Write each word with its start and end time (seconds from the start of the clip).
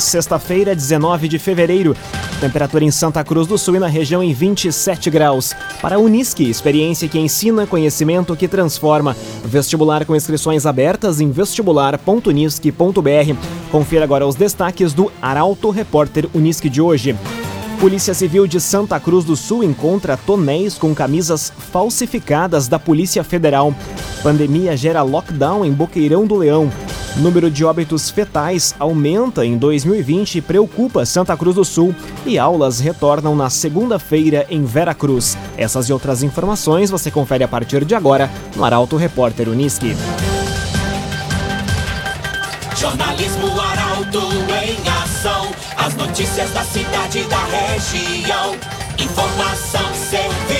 sexta-feira, 0.00 0.74
19 0.74 1.28
de 1.28 1.38
fevereiro. 1.38 1.94
Temperatura 2.40 2.84
em 2.84 2.90
Santa 2.90 3.22
Cruz 3.22 3.46
do 3.46 3.58
Sul 3.58 3.76
e 3.76 3.78
na 3.78 3.86
região 3.86 4.22
em 4.22 4.32
27 4.32 5.10
graus. 5.10 5.54
Para 5.82 5.96
a 5.96 5.98
Unisque, 5.98 6.48
experiência 6.48 7.08
que 7.08 7.18
ensina, 7.18 7.66
conhecimento 7.66 8.34
que 8.34 8.48
transforma. 8.48 9.16
Vestibular 9.44 10.04
com 10.04 10.16
inscrições 10.16 10.66
abertas 10.66 11.20
em 11.20 11.30
vestibular.unisque.br. 11.30 13.34
Confira 13.70 14.04
agora 14.04 14.26
os 14.26 14.34
destaques 14.34 14.92
do 14.92 15.12
Arauto 15.20 15.70
Repórter 15.70 16.28
Unisque 16.34 16.68
de 16.68 16.80
hoje. 16.80 17.16
Polícia 17.80 18.12
Civil 18.12 18.46
de 18.46 18.60
Santa 18.60 19.00
Cruz 19.00 19.24
do 19.24 19.34
Sul 19.34 19.64
encontra 19.64 20.14
tonéis 20.14 20.76
com 20.76 20.94
camisas 20.94 21.50
falsificadas 21.72 22.68
da 22.68 22.78
Polícia 22.78 23.24
Federal. 23.24 23.74
Pandemia 24.22 24.76
gera 24.76 25.02
lockdown 25.02 25.64
em 25.64 25.72
Boqueirão 25.72 26.26
do 26.26 26.36
Leão. 26.36 26.70
Número 27.16 27.50
de 27.50 27.64
óbitos 27.64 28.08
fetais 28.08 28.74
aumenta 28.78 29.44
em 29.44 29.58
2020 29.58 30.36
e 30.36 30.40
preocupa 30.40 31.04
Santa 31.04 31.36
Cruz 31.36 31.56
do 31.56 31.64
Sul. 31.64 31.94
E 32.24 32.38
aulas 32.38 32.78
retornam 32.80 33.34
na 33.34 33.50
segunda-feira 33.50 34.46
em 34.48 34.64
Vera 34.64 34.94
Cruz. 34.94 35.36
Essas 35.56 35.88
e 35.88 35.92
outras 35.92 36.22
informações 36.22 36.90
você 36.90 37.10
confere 37.10 37.44
a 37.44 37.48
partir 37.48 37.84
de 37.84 37.94
agora 37.94 38.30
no 38.54 38.64
Arauto 38.64 38.96
Repórter 38.96 39.48
Uniski. 39.48 39.96
Jornalismo 42.76 43.60
Arauto 43.60 44.22
em 44.64 44.88
ação. 45.02 45.50
As 45.76 45.94
notícias 45.94 46.50
da 46.52 46.62
cidade 46.62 47.18
e 47.18 47.24
da 47.24 47.44
região. 47.44 48.56
Informação, 48.98 49.94
serviço. 49.94 50.59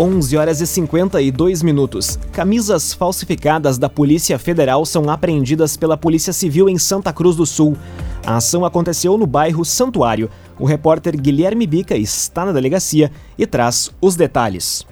11 0.00 0.34
horas 0.34 0.62
e 0.62 0.66
52 0.66 1.62
minutos. 1.62 2.18
Camisas 2.32 2.94
falsificadas 2.94 3.76
da 3.76 3.86
Polícia 3.86 4.38
Federal 4.38 4.86
são 4.86 5.10
apreendidas 5.10 5.76
pela 5.76 5.94
Polícia 5.94 6.32
Civil 6.32 6.70
em 6.70 6.78
Santa 6.78 7.12
Cruz 7.12 7.36
do 7.36 7.44
Sul. 7.44 7.76
A 8.24 8.36
ação 8.36 8.64
aconteceu 8.64 9.18
no 9.18 9.26
bairro 9.26 9.62
Santuário. 9.62 10.30
O 10.58 10.64
repórter 10.64 11.20
Guilherme 11.20 11.66
Bica 11.66 11.98
está 11.98 12.46
na 12.46 12.52
delegacia 12.52 13.12
e 13.36 13.46
traz 13.46 13.90
os 14.00 14.16
detalhes. 14.16 14.86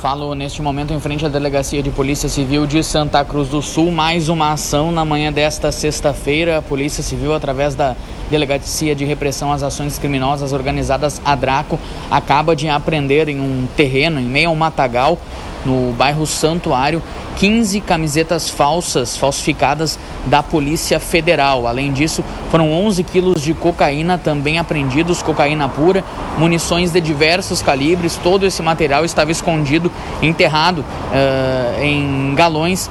Falo 0.00 0.32
neste 0.32 0.62
momento 0.62 0.94
em 0.94 1.00
frente 1.00 1.26
à 1.26 1.28
Delegacia 1.28 1.82
de 1.82 1.90
Polícia 1.90 2.28
Civil 2.28 2.68
de 2.68 2.84
Santa 2.84 3.24
Cruz 3.24 3.48
do 3.48 3.60
Sul. 3.60 3.90
Mais 3.90 4.28
uma 4.28 4.52
ação 4.52 4.92
na 4.92 5.04
manhã 5.04 5.32
desta 5.32 5.72
sexta-feira. 5.72 6.58
A 6.58 6.62
Polícia 6.62 7.02
Civil, 7.02 7.34
através 7.34 7.74
da 7.74 7.96
Delegacia 8.30 8.94
de 8.94 9.04
Repressão 9.04 9.52
às 9.52 9.64
Ações 9.64 9.98
Criminosas 9.98 10.52
Organizadas, 10.52 11.20
a 11.24 11.34
Draco, 11.34 11.80
acaba 12.08 12.54
de 12.54 12.68
apreender 12.68 13.28
em 13.28 13.40
um 13.40 13.66
terreno, 13.76 14.20
em 14.20 14.24
meio 14.24 14.50
ao 14.50 14.54
matagal, 14.54 15.18
no 15.64 15.92
bairro 15.92 16.26
Santuário, 16.26 17.02
15 17.36 17.80
camisetas 17.80 18.48
falsas, 18.48 19.16
falsificadas 19.16 19.98
da 20.26 20.42
Polícia 20.42 20.98
Federal. 20.98 21.66
Além 21.66 21.92
disso, 21.92 22.24
foram 22.50 22.72
11 22.72 23.02
quilos 23.04 23.42
de 23.42 23.54
cocaína 23.54 24.18
também 24.18 24.58
apreendidos, 24.58 25.22
cocaína 25.22 25.68
pura, 25.68 26.04
munições 26.36 26.90
de 26.92 27.00
diversos 27.00 27.62
calibres. 27.62 28.18
Todo 28.22 28.46
esse 28.46 28.62
material 28.62 29.04
estava 29.04 29.30
escondido, 29.30 29.90
enterrado 30.22 30.78
uh, 30.80 31.82
em 31.82 32.34
galões 32.34 32.90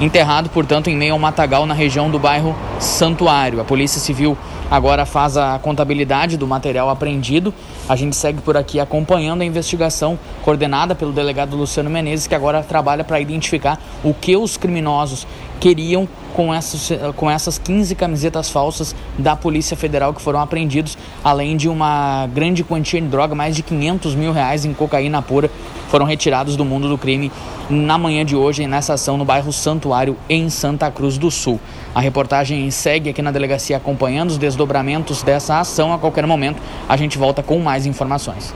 enterrado, 0.00 0.50
portanto, 0.50 0.88
em 0.88 0.96
meio 0.96 1.12
ao 1.12 1.18
matagal 1.18 1.66
na 1.66 1.74
região 1.74 2.10
do 2.10 2.18
bairro 2.18 2.54
Santuário. 2.80 3.60
A 3.60 3.64
Polícia 3.64 4.00
Civil 4.00 4.36
agora 4.70 5.06
faz 5.06 5.36
a 5.36 5.58
contabilidade 5.58 6.36
do 6.36 6.46
material 6.46 6.90
apreendido. 6.90 7.54
A 7.88 7.94
gente 7.94 8.16
segue 8.16 8.40
por 8.40 8.56
aqui 8.56 8.80
acompanhando 8.80 9.42
a 9.42 9.44
investigação 9.44 10.18
coordenada 10.42 10.94
pelo 10.94 11.12
delegado 11.12 11.56
Luciano 11.56 11.88
Menezes, 11.88 12.26
que 12.26 12.34
agora 12.34 12.62
trabalha 12.62 13.04
para 13.04 13.20
identificar 13.20 13.78
o 14.02 14.12
que 14.12 14.36
os 14.36 14.56
criminosos 14.56 15.26
queriam 15.60 16.08
com 16.34 16.52
essas, 16.52 16.90
com 17.16 17.30
essas 17.30 17.56
15 17.56 17.94
camisetas 17.94 18.50
falsas 18.50 18.94
da 19.16 19.34
Polícia 19.36 19.76
Federal 19.76 20.12
que 20.12 20.20
foram 20.20 20.40
apreendidos, 20.40 20.98
além 21.22 21.56
de 21.56 21.68
uma 21.68 22.26
grande 22.34 22.64
quantia 22.64 23.00
de 23.00 23.06
droga, 23.06 23.34
mais 23.34 23.54
de 23.54 23.62
500 23.62 24.14
mil 24.16 24.32
reais 24.32 24.64
em 24.64 24.74
cocaína 24.74 25.22
pura, 25.22 25.48
foram 25.88 26.04
retirados 26.04 26.56
do 26.56 26.64
mundo 26.64 26.88
do 26.88 26.98
crime 26.98 27.30
na 27.70 27.96
manhã 27.96 28.24
de 28.24 28.34
hoje 28.34 28.66
nessa 28.66 28.94
ação 28.94 29.16
no 29.16 29.24
bairro 29.24 29.52
Santuário, 29.52 30.16
em 30.28 30.50
Santa 30.50 30.90
Cruz 30.90 31.16
do 31.16 31.30
Sul. 31.30 31.60
A 31.94 32.00
reportagem 32.00 32.68
segue 32.72 33.08
aqui 33.08 33.22
na 33.22 33.30
delegacia 33.30 33.76
acompanhando 33.76 34.30
os 34.30 34.38
desdobramentos 34.38 35.22
dessa 35.22 35.60
ação. 35.60 35.92
A 35.92 35.98
qualquer 35.98 36.26
momento 36.26 36.60
a 36.88 36.96
gente 36.96 37.16
volta 37.16 37.44
com 37.44 37.60
mais 37.60 37.86
informações. 37.86 38.52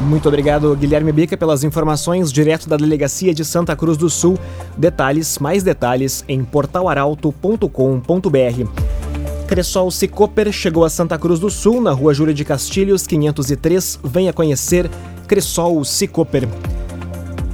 Muito 0.00 0.28
obrigado, 0.28 0.76
Guilherme 0.76 1.10
Bica, 1.10 1.36
pelas 1.36 1.64
informações 1.64 2.30
direto 2.30 2.68
da 2.68 2.76
Delegacia 2.76 3.34
de 3.34 3.44
Santa 3.44 3.74
Cruz 3.74 3.96
do 3.96 4.10
Sul. 4.10 4.38
Detalhes, 4.76 5.38
mais 5.38 5.62
detalhes 5.62 6.24
em 6.28 6.44
portalaralto.com.br. 6.44 8.86
Cressol 9.46 9.90
Cicoper 9.90 10.52
chegou 10.52 10.84
a 10.84 10.90
Santa 10.90 11.18
Cruz 11.18 11.40
do 11.40 11.48
Sul, 11.48 11.80
na 11.80 11.92
rua 11.92 12.12
Júlia 12.12 12.34
de 12.34 12.44
Castilhos, 12.44 13.06
503. 13.06 14.00
Venha 14.04 14.32
conhecer 14.32 14.90
Cressol 15.26 15.82
Cicoper. 15.84 16.46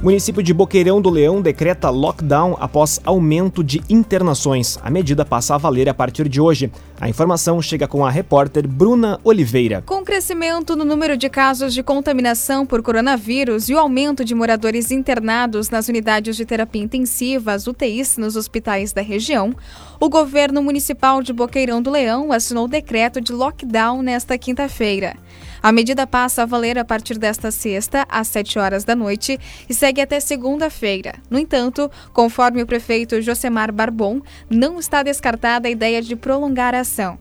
Município 0.03 0.43
de 0.43 0.53
Boqueirão 0.53 1.01
do 1.01 1.09
Leão 1.09 1.41
decreta 1.41 1.89
lockdown 1.89 2.57
após 2.59 2.99
aumento 3.05 3.63
de 3.63 3.81
internações. 3.89 4.77
A 4.83 4.89
medida 4.89 5.23
passa 5.23 5.55
a 5.55 5.57
valer 5.57 5.87
a 5.87 5.93
partir 5.93 6.27
de 6.27 6.41
hoje. 6.41 6.69
A 7.03 7.09
informação 7.09 7.61
chega 7.61 7.85
com 7.85 8.05
a 8.05 8.09
repórter 8.09 8.65
Bruna 8.65 9.19
Oliveira. 9.25 9.83
Com 9.85 9.95
o 9.95 10.05
crescimento 10.05 10.73
no 10.73 10.85
número 10.85 11.17
de 11.17 11.27
casos 11.27 11.73
de 11.73 11.83
contaminação 11.83 12.65
por 12.65 12.81
coronavírus 12.81 13.67
e 13.67 13.73
o 13.73 13.77
aumento 13.77 14.23
de 14.23 14.33
moradores 14.33 14.89
internados 14.89 15.69
nas 15.69 15.89
unidades 15.89 16.37
de 16.37 16.45
terapia 16.45 16.81
intensiva, 16.81 17.51
as 17.51 17.67
UTIs, 17.67 18.15
nos 18.15 18.37
hospitais 18.37 18.93
da 18.93 19.01
região, 19.01 19.53
o 19.99 20.07
governo 20.07 20.63
municipal 20.63 21.21
de 21.21 21.33
Boqueirão 21.33 21.81
do 21.81 21.91
Leão 21.91 22.31
assinou 22.31 22.63
o 22.63 22.69
decreto 22.69 23.19
de 23.19 23.33
lockdown 23.33 24.01
nesta 24.01 24.37
quinta-feira. 24.37 25.17
A 25.63 25.71
medida 25.71 26.05
passa 26.05 26.43
a 26.43 26.45
valer 26.45 26.77
a 26.77 26.83
partir 26.83 27.17
desta 27.17 27.49
sexta, 27.49 28.05
às 28.09 28.27
7 28.27 28.59
horas 28.59 28.83
da 28.83 28.97
noite, 28.97 29.39
e 29.69 29.73
segue 29.73 30.01
até 30.01 30.19
segunda-feira. 30.19 31.15
No 31.29 31.39
entanto, 31.39 31.89
conforme 32.11 32.61
o 32.61 32.67
prefeito 32.67 33.21
Josemar 33.21 33.71
Barbon, 33.71 34.21
não 34.49 34.77
está 34.77 35.01
descartada 35.01 35.69
a 35.69 35.71
ideia 35.71 36.01
de 36.01 36.17
prolongar 36.17 36.75
a 36.75 36.83
ação. 36.93 37.17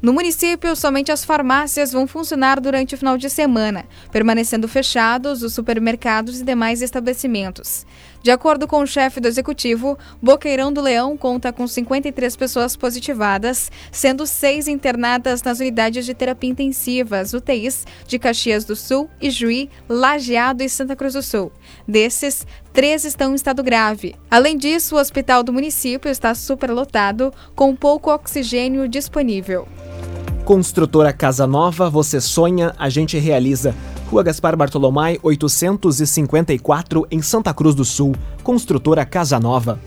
No 0.00 0.12
município, 0.12 0.76
somente 0.76 1.10
as 1.10 1.24
farmácias 1.24 1.90
vão 1.90 2.06
funcionar 2.06 2.60
durante 2.60 2.94
o 2.94 2.98
final 2.98 3.18
de 3.18 3.28
semana, 3.28 3.84
permanecendo 4.12 4.68
fechados 4.68 5.42
os 5.42 5.54
supermercados 5.54 6.40
e 6.40 6.44
demais 6.44 6.80
estabelecimentos. 6.80 7.84
De 8.26 8.32
acordo 8.32 8.66
com 8.66 8.80
o 8.80 8.86
chefe 8.88 9.20
do 9.20 9.28
executivo, 9.28 9.96
Boqueirão 10.20 10.72
do 10.72 10.80
Leão 10.80 11.16
conta 11.16 11.52
com 11.52 11.64
53 11.64 12.34
pessoas 12.34 12.76
positivadas, 12.76 13.70
sendo 13.92 14.26
seis 14.26 14.66
internadas 14.66 15.44
nas 15.44 15.60
unidades 15.60 16.04
de 16.04 16.12
terapia 16.12 16.50
intensiva, 16.50 17.20
as 17.20 17.32
UTIs, 17.32 17.86
de 18.04 18.18
Caxias 18.18 18.64
do 18.64 18.74
Sul, 18.74 19.08
Ijuí, 19.20 19.70
Lajeado 19.88 20.64
e 20.64 20.68
Santa 20.68 20.96
Cruz 20.96 21.12
do 21.12 21.22
Sul. 21.22 21.52
Desses, 21.86 22.44
três 22.72 23.04
estão 23.04 23.30
em 23.30 23.36
estado 23.36 23.62
grave. 23.62 24.16
Além 24.28 24.58
disso, 24.58 24.96
o 24.96 24.98
hospital 24.98 25.44
do 25.44 25.52
município 25.52 26.10
está 26.10 26.34
superlotado, 26.34 27.32
com 27.54 27.76
pouco 27.76 28.10
oxigênio 28.10 28.88
disponível. 28.88 29.68
Construtora 30.44 31.12
Casa 31.12 31.46
Nova, 31.46 31.88
você 31.88 32.20
sonha, 32.20 32.74
a 32.76 32.88
gente 32.88 33.16
realiza. 33.18 33.72
Rua 34.10 34.22
Gaspar 34.22 34.56
Bartolomai, 34.56 35.18
854, 35.20 37.06
em 37.10 37.20
Santa 37.20 37.52
Cruz 37.52 37.74
do 37.74 37.84
Sul. 37.84 38.14
Construtora 38.42 39.04
Casa 39.04 39.40
Nova. 39.40 39.80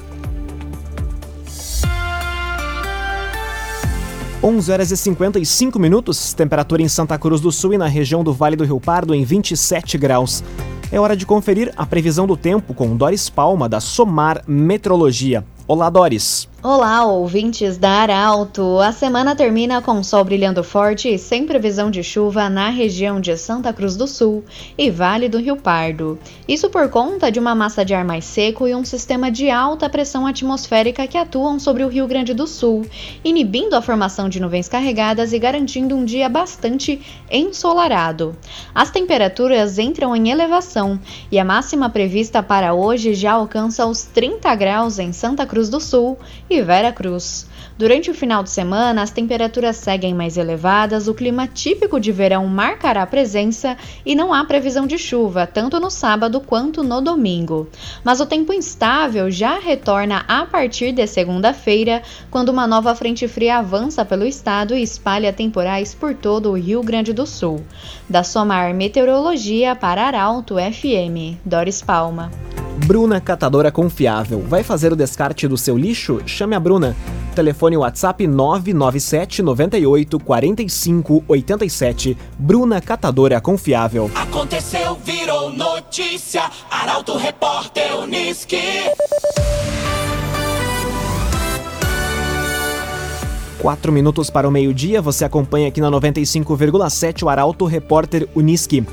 11 4.44 4.72
horas 4.72 4.92
e 4.92 4.98
55 4.98 5.80
minutos, 5.80 6.34
temperatura 6.34 6.82
em 6.82 6.88
Santa 6.88 7.18
Cruz 7.18 7.40
do 7.40 7.52
Sul 7.52 7.74
e 7.74 7.78
na 7.78 7.88
região 7.88 8.24
do 8.24 8.34
Vale 8.34 8.56
do 8.56 8.66
Rio 8.66 8.80
Pardo 8.80 9.16
em 9.16 9.24
27 9.24 9.98
graus. 9.98 10.44
É 10.92 11.00
hora 11.00 11.16
de 11.16 11.26
conferir 11.26 11.74
a 11.78 11.86
previsão 11.86 12.26
do 12.28 12.36
tempo 12.36 12.74
com 12.74 12.96
Doris 12.96 13.30
Palma, 13.30 13.70
da 13.70 13.80
Somar 13.80 14.44
Metrologia. 14.48 15.46
Olá, 15.68 15.90
Doris. 15.90 16.48
Olá, 16.62 17.06
ouvintes 17.06 17.78
da 17.78 17.90
Arauto! 17.90 18.80
A 18.80 18.92
semana 18.92 19.34
termina 19.34 19.82
com 19.82 20.04
sol 20.04 20.26
brilhando 20.26 20.62
forte 20.62 21.08
e 21.08 21.18
sem 21.18 21.46
previsão 21.46 21.90
de 21.90 22.04
chuva 22.04 22.50
na 22.50 22.68
região 22.68 23.22
de 23.22 23.38
Santa 23.38 23.72
Cruz 23.72 23.96
do 23.96 24.06
Sul 24.06 24.44
e 24.78 24.92
Vale 24.92 25.30
do 25.30 25.40
Rio 25.40 25.56
Pardo. 25.56 26.20
Isso 26.46 26.70
por 26.70 26.90
conta 26.90 27.32
de 27.32 27.40
uma 27.40 27.56
massa 27.56 27.86
de 27.86 27.94
ar 27.94 28.04
mais 28.04 28.26
seco 28.26 28.68
e 28.68 28.76
um 28.76 28.84
sistema 28.84 29.32
de 29.32 29.50
alta 29.50 29.90
pressão 29.90 30.28
atmosférica 30.28 31.08
que 31.08 31.18
atuam 31.18 31.58
sobre 31.58 31.86
o 31.86 31.88
Rio 31.88 32.06
Grande 32.06 32.34
do 32.34 32.46
Sul, 32.46 32.86
inibindo 33.24 33.74
a 33.74 33.82
formação 33.82 34.28
de 34.28 34.42
nuvens 34.42 34.68
carregadas 34.68 35.32
e 35.32 35.40
garantindo 35.40 35.96
um 35.96 36.04
dia 36.04 36.28
bastante 36.28 37.00
ensolarado. 37.32 38.36
As 38.76 38.92
temperaturas 38.92 39.80
entram 39.80 40.14
em 40.14 40.30
elevação 40.30 41.00
e 41.32 41.40
a 41.40 41.46
máxima 41.46 41.90
prevista 41.90 42.44
para 42.44 42.74
hoje 42.74 43.14
já 43.14 43.32
alcança 43.32 43.86
os 43.86 44.04
30 44.04 44.54
graus 44.56 45.00
em 45.00 45.14
Santa 45.14 45.46
Cruz 45.46 45.70
do 45.70 45.80
Sul 45.80 46.18
e 46.50 46.62
Vera 46.62 46.92
Cruz. 46.92 47.48
Durante 47.78 48.12
o 48.12 48.14
final 48.14 48.44
de 48.44 48.50
semana, 48.50 49.02
as 49.02 49.10
temperaturas 49.10 49.78
seguem 49.78 50.14
mais 50.14 50.36
elevadas, 50.36 51.08
o 51.08 51.14
clima 51.14 51.48
típico 51.48 51.98
de 51.98 52.12
verão 52.12 52.46
marcará 52.46 53.06
presença 53.06 53.78
e 54.06 54.16
não 54.16 54.34
há 54.34 54.44
previsão 54.44 54.86
de 54.86 54.98
chuva, 54.98 55.48
tanto 55.48 55.80
no 55.80 55.90
sábado 55.90 56.42
quanto 56.42 56.84
no 56.84 57.00
domingo. 57.00 57.70
Mas 58.04 58.20
o 58.20 58.26
tempo 58.26 58.52
instável 58.52 59.32
já 59.32 59.60
retorna 59.60 60.26
a 60.28 60.46
partir 60.46 60.92
de 60.92 61.08
segunda-feira, 61.08 62.04
quando 62.30 62.50
uma 62.50 62.68
nova 62.68 62.94
frente 62.96 63.30
fria 63.30 63.60
avança 63.60 64.04
pelo 64.04 64.26
estado 64.26 64.76
e 64.76 64.82
espalha 64.82 65.32
temporais 65.32 65.94
por 65.94 66.14
todo 66.14 66.52
o 66.52 66.58
Rio 66.58 66.84
Grande 66.84 67.14
do 67.14 67.26
Sul. 67.26 67.64
Da 68.10 68.24
Somar 68.24 68.74
Meteorologia 68.74 69.74
para 69.74 70.04
Arauto 70.04 70.56
FM, 70.56 71.40
Doris 71.46 71.82
Palma. 71.82 72.30
Bruna 72.86 73.20
Catadora 73.22 73.72
Confiável. 73.72 74.42
Vai 74.48 74.64
fazer 74.64 74.92
o 74.92 74.96
descarte 74.96 75.48
do 75.48 75.58
seu 75.58 75.78
lixo? 75.78 76.22
Chame 76.26 76.56
a 76.56 76.60
Bruna. 76.60 76.96
Telefone 77.36 77.78
WhatsApp 77.78 78.26
997 78.26 79.42
98 79.42 80.20
45 80.20 81.24
87. 81.28 82.18
Bruna 82.38 82.82
Catadora 82.82 83.40
Confiável. 83.40 84.10
Aconteceu, 84.16 84.98
virou 85.04 85.52
notícia. 85.54 86.50
Arauto 86.72 87.18
Repórter 87.18 87.96
Uniski. 88.00 88.58
Quatro 93.60 93.92
minutos 93.92 94.30
para 94.30 94.48
o 94.48 94.52
meio-dia, 94.52 95.02
você 95.02 95.26
acompanha 95.26 95.68
aqui 95.68 95.82
na 95.82 95.92
95,7 95.92 97.24
o 97.24 97.30
Arauto 97.30 97.66
Repórter 97.66 98.28
Uniski 98.34 98.86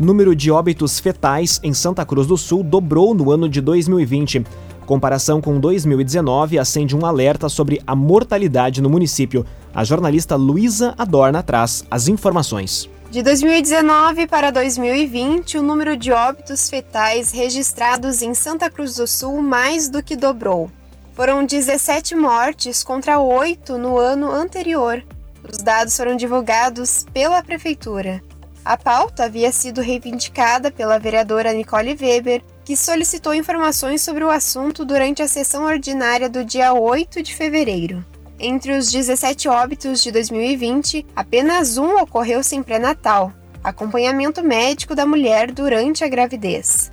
número 0.00 0.34
de 0.34 0.50
óbitos 0.50 0.98
fetais 0.98 1.60
em 1.62 1.74
Santa 1.74 2.06
Cruz 2.06 2.26
do 2.26 2.36
Sul 2.38 2.62
dobrou 2.62 3.14
no 3.14 3.30
ano 3.30 3.48
de 3.48 3.60
2020. 3.60 4.44
Comparação 4.86 5.40
com 5.40 5.60
2019 5.60 6.58
acende 6.58 6.96
um 6.96 7.04
alerta 7.04 7.48
sobre 7.48 7.80
a 7.86 7.94
mortalidade 7.94 8.80
no 8.80 8.88
município. 8.88 9.44
A 9.74 9.84
jornalista 9.84 10.34
Luísa 10.36 10.94
Adorna 10.96 11.42
traz 11.42 11.84
as 11.90 12.08
informações. 12.08 12.88
De 13.10 13.22
2019 13.22 14.26
para 14.26 14.50
2020, 14.50 15.58
o 15.58 15.62
número 15.62 15.96
de 15.96 16.12
óbitos 16.12 16.70
fetais 16.70 17.32
registrados 17.32 18.22
em 18.22 18.34
Santa 18.34 18.70
Cruz 18.70 18.96
do 18.96 19.06
Sul 19.06 19.42
mais 19.42 19.88
do 19.88 20.02
que 20.02 20.16
dobrou. 20.16 20.70
Foram 21.12 21.44
17 21.44 22.14
mortes 22.14 22.82
contra 22.82 23.20
8 23.20 23.76
no 23.76 23.98
ano 23.98 24.30
anterior. 24.30 25.04
Os 25.46 25.58
dados 25.58 25.96
foram 25.96 26.16
divulgados 26.16 27.04
pela 27.12 27.42
Prefeitura. 27.42 28.22
A 28.64 28.76
pauta 28.76 29.24
havia 29.24 29.50
sido 29.50 29.80
reivindicada 29.80 30.70
pela 30.70 30.98
vereadora 30.98 31.52
Nicole 31.52 31.96
Weber, 31.98 32.42
que 32.64 32.76
solicitou 32.76 33.34
informações 33.34 34.02
sobre 34.02 34.22
o 34.22 34.30
assunto 34.30 34.84
durante 34.84 35.22
a 35.22 35.28
sessão 35.28 35.64
ordinária 35.64 36.28
do 36.28 36.44
dia 36.44 36.72
8 36.72 37.22
de 37.22 37.34
fevereiro. 37.34 38.04
Entre 38.38 38.72
os 38.72 38.90
17 38.90 39.48
óbitos 39.48 40.02
de 40.02 40.12
2020, 40.12 41.06
apenas 41.16 41.78
um 41.78 41.96
ocorreu 41.96 42.42
sem 42.42 42.62
pré-natal, 42.62 43.32
acompanhamento 43.64 44.42
médico 44.42 44.94
da 44.94 45.04
mulher 45.06 45.50
durante 45.52 46.04
a 46.04 46.08
gravidez. 46.08 46.90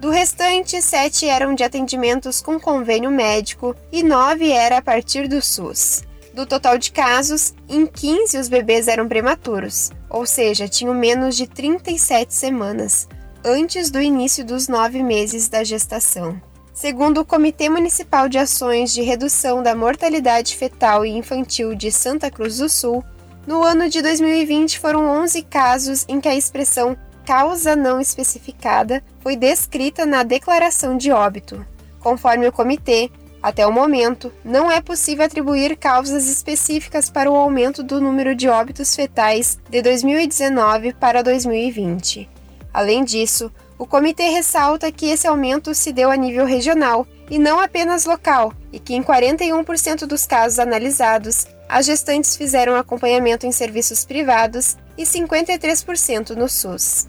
Do 0.00 0.10
restante, 0.10 0.80
sete 0.80 1.26
eram 1.26 1.54
de 1.54 1.62
atendimentos 1.62 2.40
com 2.40 2.58
convênio 2.58 3.10
médico 3.10 3.76
e 3.92 4.02
nove 4.02 4.50
era 4.50 4.78
a 4.78 4.82
partir 4.82 5.28
do 5.28 5.42
SUS. 5.42 6.02
Do 6.32 6.46
total 6.46 6.78
de 6.78 6.92
casos, 6.92 7.54
em 7.68 7.86
15 7.86 8.38
os 8.38 8.48
bebês 8.48 8.86
eram 8.86 9.08
prematuros, 9.08 9.90
ou 10.08 10.24
seja, 10.24 10.68
tinham 10.68 10.94
menos 10.94 11.36
de 11.36 11.46
37 11.46 12.32
semanas, 12.32 13.08
antes 13.44 13.90
do 13.90 14.00
início 14.00 14.44
dos 14.44 14.68
nove 14.68 15.02
meses 15.02 15.48
da 15.48 15.64
gestação. 15.64 16.40
Segundo 16.72 17.20
o 17.20 17.24
Comitê 17.24 17.68
Municipal 17.68 18.28
de 18.28 18.38
Ações 18.38 18.92
de 18.92 19.02
Redução 19.02 19.62
da 19.62 19.74
Mortalidade 19.74 20.56
Fetal 20.56 21.04
e 21.04 21.10
Infantil 21.10 21.74
de 21.74 21.90
Santa 21.90 22.30
Cruz 22.30 22.58
do 22.58 22.68
Sul, 22.68 23.04
no 23.46 23.62
ano 23.64 23.88
de 23.88 24.00
2020 24.00 24.78
foram 24.78 25.06
11 25.22 25.42
casos 25.42 26.04
em 26.08 26.20
que 26.20 26.28
a 26.28 26.34
expressão 26.36 26.96
causa 27.26 27.74
não 27.74 28.00
especificada 28.00 29.02
foi 29.20 29.36
descrita 29.36 30.06
na 30.06 30.22
declaração 30.22 30.96
de 30.96 31.10
óbito. 31.10 31.64
Conforme 31.98 32.48
o 32.48 32.52
comitê, 32.52 33.10
até 33.42 33.66
o 33.66 33.72
momento, 33.72 34.32
não 34.44 34.70
é 34.70 34.80
possível 34.80 35.24
atribuir 35.24 35.76
causas 35.76 36.28
específicas 36.28 37.08
para 37.08 37.30
o 37.30 37.36
aumento 37.36 37.82
do 37.82 38.00
número 38.00 38.34
de 38.34 38.48
óbitos 38.48 38.94
fetais 38.94 39.58
de 39.68 39.80
2019 39.80 40.92
para 40.94 41.22
2020. 41.22 42.28
Além 42.72 43.04
disso, 43.04 43.50
o 43.78 43.86
comitê 43.86 44.28
ressalta 44.28 44.92
que 44.92 45.06
esse 45.06 45.26
aumento 45.26 45.74
se 45.74 45.92
deu 45.92 46.10
a 46.10 46.16
nível 46.16 46.44
regional 46.44 47.06
e 47.30 47.38
não 47.38 47.58
apenas 47.58 48.04
local, 48.04 48.52
e 48.72 48.78
que 48.78 48.94
em 48.94 49.02
41% 49.02 50.06
dos 50.06 50.26
casos 50.26 50.58
analisados, 50.58 51.46
as 51.68 51.86
gestantes 51.86 52.36
fizeram 52.36 52.76
acompanhamento 52.76 53.46
em 53.46 53.52
serviços 53.52 54.04
privados 54.04 54.76
e 54.98 55.04
53% 55.04 56.30
no 56.30 56.48
SUS. 56.48 57.06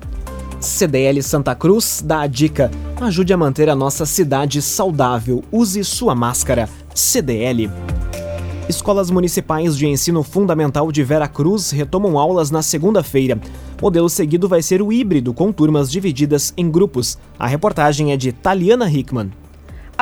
CDL 0.61 1.23
Santa 1.23 1.55
Cruz 1.55 2.03
dá 2.05 2.21
a 2.21 2.27
dica: 2.27 2.69
ajude 3.01 3.33
a 3.33 3.37
manter 3.37 3.67
a 3.67 3.75
nossa 3.75 4.05
cidade 4.05 4.61
saudável. 4.61 5.43
Use 5.51 5.83
sua 5.83 6.13
máscara. 6.13 6.69
CDL. 6.93 7.67
Escolas 8.69 9.09
Municipais 9.09 9.75
de 9.75 9.87
Ensino 9.87 10.21
Fundamental 10.21 10.91
de 10.91 11.03
Vera 11.03 11.27
Cruz 11.27 11.71
retomam 11.71 12.17
aulas 12.17 12.51
na 12.51 12.61
segunda-feira. 12.61 13.41
Modelo 13.81 14.07
seguido 14.07 14.47
vai 14.47 14.61
ser 14.61 14.83
o 14.83 14.93
híbrido, 14.93 15.33
com 15.33 15.51
turmas 15.51 15.91
divididas 15.91 16.53
em 16.55 16.69
grupos. 16.69 17.17
A 17.39 17.47
reportagem 17.47 18.11
é 18.11 18.17
de 18.17 18.31
Taliana 18.31 18.87
Hickman. 18.87 19.31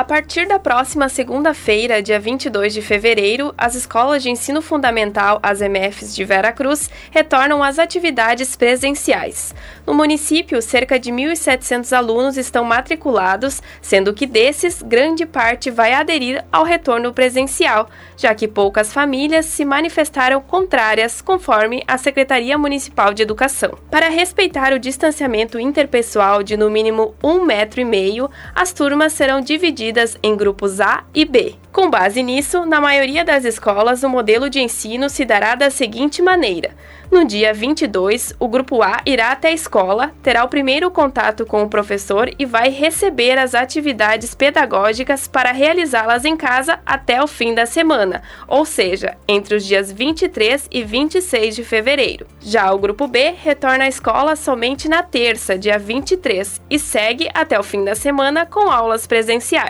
A 0.00 0.04
partir 0.04 0.48
da 0.48 0.58
próxima 0.58 1.10
segunda-feira, 1.10 2.02
dia 2.02 2.18
22 2.18 2.72
de 2.72 2.80
fevereiro, 2.80 3.52
as 3.58 3.74
escolas 3.74 4.22
de 4.22 4.30
ensino 4.30 4.62
fundamental, 4.62 5.38
as 5.42 5.60
MFs 5.60 6.16
de 6.16 6.24
Vera 6.24 6.50
Cruz, 6.52 6.88
retornam 7.10 7.62
às 7.62 7.78
atividades 7.78 8.56
presenciais. 8.56 9.54
No 9.86 9.92
município, 9.92 10.62
cerca 10.62 10.98
de 10.98 11.12
1.700 11.12 11.94
alunos 11.94 12.38
estão 12.38 12.64
matriculados, 12.64 13.62
sendo 13.82 14.14
que 14.14 14.24
desses, 14.24 14.80
grande 14.80 15.26
parte 15.26 15.70
vai 15.70 15.92
aderir 15.92 16.42
ao 16.50 16.64
retorno 16.64 17.12
presencial, 17.12 17.90
já 18.16 18.34
que 18.34 18.48
poucas 18.48 18.94
famílias 18.94 19.44
se 19.44 19.66
manifestaram 19.66 20.40
contrárias, 20.40 21.20
conforme 21.20 21.84
a 21.86 21.98
Secretaria 21.98 22.56
Municipal 22.56 23.12
de 23.12 23.22
Educação. 23.22 23.76
Para 23.90 24.08
respeitar 24.08 24.72
o 24.72 24.78
distanciamento 24.78 25.60
interpessoal 25.60 26.42
de 26.42 26.56
no 26.56 26.70
mínimo 26.70 27.14
um 27.22 27.44
metro 27.44 27.82
e 27.82 27.84
meio, 27.84 28.30
as 28.54 28.72
turmas 28.72 29.12
serão 29.12 29.42
divididas 29.42 29.89
divididas 29.90 30.18
em 30.22 30.36
grupos 30.36 30.80
A 30.80 31.04
e 31.14 31.24
B. 31.24 31.54
Com 31.72 31.88
base 31.88 32.22
nisso, 32.22 32.64
na 32.64 32.80
maioria 32.80 33.24
das 33.24 33.44
escolas, 33.44 34.02
o 34.02 34.08
modelo 34.08 34.50
de 34.50 34.60
ensino 34.60 35.08
se 35.08 35.24
dará 35.24 35.54
da 35.54 35.70
seguinte 35.70 36.22
maneira: 36.22 36.74
no 37.10 37.24
dia 37.24 37.52
22, 37.52 38.34
o 38.38 38.48
grupo 38.48 38.82
A 38.82 39.00
irá 39.04 39.32
até 39.32 39.48
a 39.48 39.52
escola, 39.52 40.12
terá 40.22 40.44
o 40.44 40.48
primeiro 40.48 40.90
contato 40.90 41.44
com 41.44 41.62
o 41.62 41.68
professor 41.68 42.30
e 42.38 42.46
vai 42.46 42.70
receber 42.70 43.38
as 43.38 43.54
atividades 43.54 44.34
pedagógicas 44.34 45.26
para 45.26 45.52
realizá-las 45.52 46.24
em 46.24 46.36
casa 46.36 46.78
até 46.86 47.22
o 47.22 47.26
fim 47.26 47.52
da 47.54 47.66
semana, 47.66 48.22
ou 48.46 48.64
seja, 48.64 49.16
entre 49.28 49.56
os 49.56 49.64
dias 49.64 49.90
23 49.90 50.68
e 50.70 50.84
26 50.84 51.56
de 51.56 51.64
fevereiro. 51.64 52.26
Já 52.40 52.72
o 52.72 52.78
grupo 52.78 53.06
B 53.06 53.34
retorna 53.42 53.84
à 53.84 53.88
escola 53.88 54.36
somente 54.36 54.88
na 54.88 55.02
terça, 55.02 55.58
dia 55.58 55.78
23, 55.78 56.60
e 56.68 56.78
segue 56.78 57.28
até 57.34 57.58
o 57.58 57.62
fim 57.62 57.84
da 57.84 57.94
semana 57.94 58.46
com 58.46 58.70
aulas 58.70 59.06
presenciais. 59.06 59.69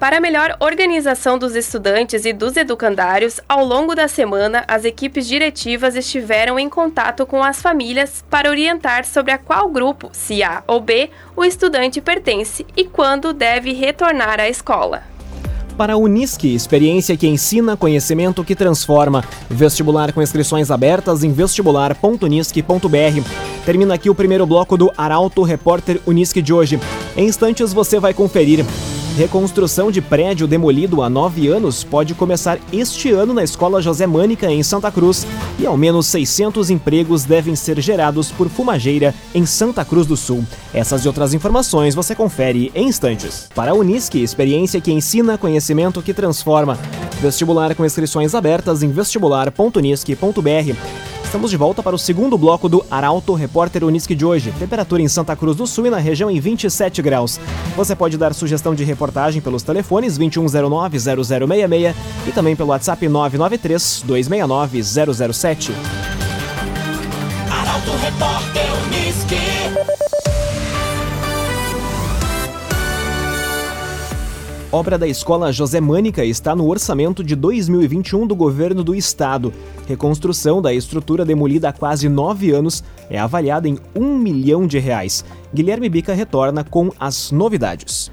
Para 0.00 0.16
a 0.16 0.20
melhor 0.20 0.56
organização 0.60 1.38
dos 1.38 1.54
estudantes 1.54 2.24
e 2.24 2.32
dos 2.32 2.56
educandários, 2.56 3.38
ao 3.46 3.62
longo 3.62 3.94
da 3.94 4.08
semana, 4.08 4.64
as 4.66 4.86
equipes 4.86 5.26
diretivas 5.26 5.94
estiveram 5.94 6.58
em 6.58 6.70
contato 6.70 7.26
com 7.26 7.44
as 7.44 7.60
famílias 7.60 8.24
para 8.30 8.48
orientar 8.48 9.04
sobre 9.04 9.30
a 9.30 9.36
qual 9.36 9.68
grupo, 9.68 10.08
se 10.10 10.42
A 10.42 10.64
ou 10.66 10.80
B, 10.80 11.10
o 11.36 11.44
estudante 11.44 12.00
pertence 12.00 12.64
e 12.74 12.86
quando 12.86 13.34
deve 13.34 13.74
retornar 13.74 14.40
à 14.40 14.48
escola. 14.48 15.02
Para 15.76 15.92
a 15.92 15.96
Unisque, 15.96 16.54
experiência 16.54 17.14
que 17.14 17.26
ensina, 17.26 17.76
conhecimento 17.76 18.42
que 18.42 18.54
transforma. 18.54 19.22
Vestibular 19.50 20.12
com 20.12 20.22
inscrições 20.22 20.70
abertas 20.70 21.22
em 21.24 21.32
vestibular.unisque.br. 21.32 23.30
Termina 23.66 23.94
aqui 23.94 24.08
o 24.08 24.14
primeiro 24.14 24.46
bloco 24.46 24.78
do 24.78 24.90
Arauto 24.96 25.42
Repórter 25.42 26.00
Unisque 26.06 26.40
de 26.40 26.54
hoje. 26.54 26.80
Em 27.16 27.26
instantes 27.26 27.72
você 27.72 27.98
vai 27.98 28.14
conferir. 28.14 28.64
Reconstrução 29.20 29.90
de 29.90 30.00
prédio 30.00 30.48
demolido 30.48 31.02
há 31.02 31.10
nove 31.10 31.46
anos 31.46 31.84
pode 31.84 32.14
começar 32.14 32.58
este 32.72 33.10
ano 33.10 33.34
na 33.34 33.44
Escola 33.44 33.82
José 33.82 34.06
Mânica, 34.06 34.50
em 34.50 34.62
Santa 34.62 34.90
Cruz, 34.90 35.26
e 35.58 35.66
ao 35.66 35.76
menos 35.76 36.06
600 36.06 36.70
empregos 36.70 37.24
devem 37.24 37.54
ser 37.54 37.78
gerados 37.82 38.32
por 38.32 38.48
fumageira 38.48 39.14
em 39.34 39.44
Santa 39.44 39.84
Cruz 39.84 40.06
do 40.06 40.16
Sul. 40.16 40.42
Essas 40.72 41.04
e 41.04 41.06
outras 41.06 41.34
informações 41.34 41.94
você 41.94 42.14
confere 42.14 42.72
em 42.74 42.88
instantes. 42.88 43.46
Para 43.54 43.72
a 43.72 43.74
Unisque, 43.74 44.22
experiência 44.22 44.80
que 44.80 44.90
ensina, 44.90 45.36
conhecimento 45.36 46.00
que 46.00 46.14
transforma. 46.14 46.78
Vestibular 47.20 47.74
com 47.74 47.84
inscrições 47.84 48.34
abertas 48.34 48.82
em 48.82 48.90
vestibular.unisque.br. 48.90 51.09
Estamos 51.30 51.48
de 51.48 51.56
volta 51.56 51.80
para 51.80 51.94
o 51.94 51.98
segundo 51.98 52.36
bloco 52.36 52.68
do 52.68 52.84
Arauto 52.90 53.34
Repórter 53.34 53.84
Unisque 53.84 54.16
de 54.16 54.26
hoje. 54.26 54.52
Temperatura 54.58 55.00
em 55.00 55.06
Santa 55.06 55.36
Cruz 55.36 55.56
do 55.56 55.64
Sul 55.64 55.86
e 55.86 55.90
na 55.90 55.98
região 55.98 56.28
em 56.28 56.40
27 56.40 57.00
graus. 57.00 57.38
Você 57.76 57.94
pode 57.94 58.18
dar 58.18 58.34
sugestão 58.34 58.74
de 58.74 58.82
reportagem 58.82 59.40
pelos 59.40 59.62
telefones 59.62 60.18
2109-0066 60.18 61.94
e 62.26 62.32
também 62.32 62.56
pelo 62.56 62.70
WhatsApp 62.70 63.06
993-269-007. 63.06 65.70
Arauto 67.48 67.92
Repórter 68.02 68.59
Obra 74.72 74.96
da 74.96 75.08
Escola 75.08 75.52
José 75.52 75.80
Mânica 75.80 76.24
está 76.24 76.54
no 76.54 76.68
orçamento 76.68 77.24
de 77.24 77.34
2021 77.34 78.24
do 78.24 78.36
governo 78.36 78.84
do 78.84 78.94
estado. 78.94 79.52
Reconstrução 79.88 80.62
da 80.62 80.72
estrutura 80.72 81.24
demolida 81.24 81.70
há 81.70 81.72
quase 81.72 82.08
nove 82.08 82.52
anos 82.52 82.84
é 83.10 83.18
avaliada 83.18 83.66
em 83.66 83.76
um 83.96 84.16
milhão 84.16 84.68
de 84.68 84.78
reais. 84.78 85.24
Guilherme 85.52 85.88
Bica 85.88 86.14
retorna 86.14 86.62
com 86.62 86.92
as 87.00 87.32
novidades. 87.32 88.12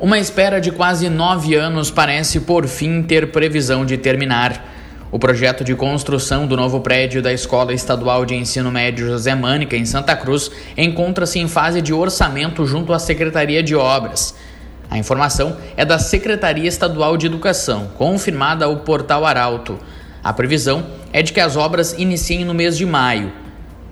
Uma 0.00 0.18
espera 0.18 0.62
de 0.62 0.72
quase 0.72 1.10
nove 1.10 1.54
anos 1.56 1.90
parece 1.90 2.40
por 2.40 2.66
fim 2.66 3.02
ter 3.02 3.30
previsão 3.30 3.84
de 3.84 3.98
terminar. 3.98 4.66
O 5.10 5.18
projeto 5.18 5.62
de 5.62 5.74
construção 5.74 6.46
do 6.46 6.56
novo 6.56 6.80
prédio 6.80 7.20
da 7.20 7.34
Escola 7.34 7.74
Estadual 7.74 8.24
de 8.24 8.34
Ensino 8.34 8.72
Médio 8.72 9.08
José 9.08 9.34
Mânica, 9.34 9.76
em 9.76 9.84
Santa 9.84 10.16
Cruz, 10.16 10.50
encontra-se 10.74 11.38
em 11.38 11.46
fase 11.46 11.82
de 11.82 11.92
orçamento 11.92 12.64
junto 12.64 12.94
à 12.94 12.98
Secretaria 12.98 13.62
de 13.62 13.74
Obras. 13.74 14.34
A 14.92 14.98
informação 14.98 15.56
é 15.74 15.86
da 15.86 15.98
Secretaria 15.98 16.68
Estadual 16.68 17.16
de 17.16 17.24
Educação, 17.24 17.88
confirmada 17.96 18.66
ao 18.66 18.76
portal 18.80 19.24
Arauto. 19.24 19.78
A 20.22 20.34
previsão 20.34 20.84
é 21.14 21.22
de 21.22 21.32
que 21.32 21.40
as 21.40 21.56
obras 21.56 21.94
iniciem 21.94 22.44
no 22.44 22.52
mês 22.52 22.76
de 22.76 22.84
maio. 22.84 23.32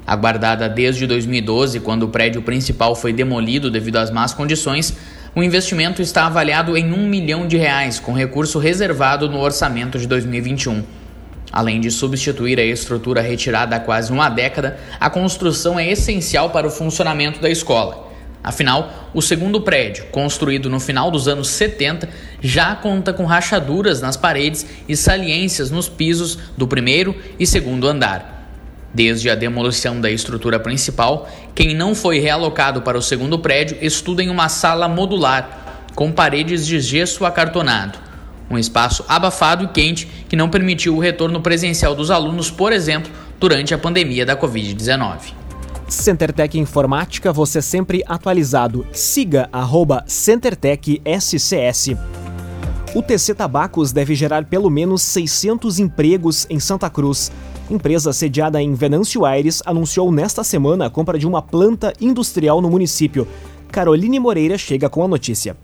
Aguardada 0.06 0.68
desde 0.68 1.06
2012, 1.06 1.80
quando 1.80 2.02
o 2.02 2.08
prédio 2.10 2.42
principal 2.42 2.94
foi 2.94 3.14
demolido 3.14 3.70
devido 3.70 3.96
às 3.96 4.10
más 4.10 4.34
condições, 4.34 4.94
o 5.34 5.42
investimento 5.42 6.02
está 6.02 6.26
avaliado 6.26 6.76
em 6.76 6.92
um 6.92 7.08
milhão 7.08 7.48
de 7.48 7.56
reais, 7.56 7.98
com 7.98 8.12
recurso 8.12 8.58
reservado 8.58 9.26
no 9.26 9.40
orçamento 9.40 9.98
de 9.98 10.06
2021. 10.06 10.84
Além 11.50 11.80
de 11.80 11.90
substituir 11.90 12.60
a 12.60 12.64
estrutura 12.64 13.22
retirada 13.22 13.74
há 13.74 13.80
quase 13.80 14.12
uma 14.12 14.28
década, 14.28 14.78
a 15.00 15.08
construção 15.08 15.80
é 15.80 15.90
essencial 15.90 16.50
para 16.50 16.66
o 16.66 16.70
funcionamento 16.70 17.40
da 17.40 17.48
escola. 17.48 18.09
Afinal, 18.42 19.10
o 19.12 19.20
segundo 19.20 19.60
prédio, 19.60 20.06
construído 20.06 20.70
no 20.70 20.80
final 20.80 21.10
dos 21.10 21.28
anos 21.28 21.48
70, 21.48 22.08
já 22.40 22.74
conta 22.74 23.12
com 23.12 23.26
rachaduras 23.26 24.00
nas 24.00 24.16
paredes 24.16 24.66
e 24.88 24.96
saliências 24.96 25.70
nos 25.70 25.90
pisos 25.90 26.38
do 26.56 26.66
primeiro 26.66 27.14
e 27.38 27.46
segundo 27.46 27.86
andar. 27.86 28.38
Desde 28.94 29.28
a 29.28 29.34
demolição 29.34 30.00
da 30.00 30.10
estrutura 30.10 30.58
principal, 30.58 31.28
quem 31.54 31.74
não 31.74 31.94
foi 31.94 32.18
realocado 32.18 32.80
para 32.82 32.98
o 32.98 33.02
segundo 33.02 33.38
prédio 33.38 33.76
estuda 33.80 34.22
em 34.22 34.30
uma 34.30 34.48
sala 34.48 34.88
modular, 34.88 35.86
com 35.94 36.10
paredes 36.10 36.66
de 36.66 36.80
gesso 36.80 37.26
acartonado. 37.26 37.98
Um 38.50 38.58
espaço 38.58 39.04
abafado 39.06 39.64
e 39.64 39.68
quente 39.68 40.06
que 40.28 40.34
não 40.34 40.48
permitiu 40.48 40.96
o 40.96 40.98
retorno 40.98 41.40
presencial 41.40 41.94
dos 41.94 42.10
alunos, 42.10 42.50
por 42.50 42.72
exemplo, 42.72 43.12
durante 43.38 43.74
a 43.74 43.78
pandemia 43.78 44.24
da 44.26 44.34
Covid-19. 44.34 45.34
CenterTech 45.90 46.56
Informática, 46.56 47.32
você 47.32 47.60
sempre 47.60 48.04
atualizado. 48.06 48.86
Siga 48.92 49.48
arroba 49.52 50.04
CenterTech 50.06 51.02
SCS. 51.04 51.96
O 52.94 53.02
TC 53.02 53.34
Tabacos 53.34 53.90
deve 53.90 54.14
gerar 54.14 54.44
pelo 54.44 54.70
menos 54.70 55.02
600 55.02 55.80
empregos 55.80 56.46
em 56.48 56.60
Santa 56.60 56.88
Cruz. 56.88 57.32
Empresa 57.68 58.12
sediada 58.12 58.62
em 58.62 58.72
Venâncio 58.72 59.24
Aires 59.24 59.62
anunciou 59.66 60.12
nesta 60.12 60.44
semana 60.44 60.86
a 60.86 60.90
compra 60.90 61.18
de 61.18 61.26
uma 61.26 61.42
planta 61.42 61.92
industrial 62.00 62.60
no 62.62 62.70
município. 62.70 63.26
Caroline 63.72 64.20
Moreira 64.20 64.56
chega 64.56 64.88
com 64.88 65.02
a 65.04 65.08
notícia. 65.08 65.56